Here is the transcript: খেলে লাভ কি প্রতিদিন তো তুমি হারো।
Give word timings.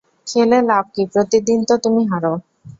খেলে 0.27 0.59
লাভ 0.69 0.85
কি 0.93 1.03
প্রতিদিন 1.13 1.59
তো 1.69 1.75
তুমি 1.83 2.01
হারো। 2.11 2.33